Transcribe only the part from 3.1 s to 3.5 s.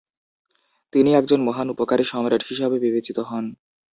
হন।